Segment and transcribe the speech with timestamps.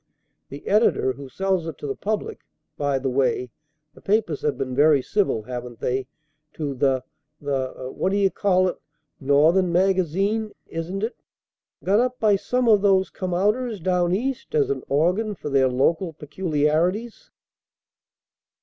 [0.49, 2.39] The editor, who sells it to the public
[2.75, 3.51] by the way,
[3.93, 6.07] the papers have been very civil haven't they?
[6.53, 7.03] to the
[7.39, 8.79] the what d'ye call it?
[9.19, 11.17] "Northern Magazine," isn't it?
[11.83, 15.67] got up by some of these Come outers, down East, as an organ for their
[15.69, 17.29] local peculiarities.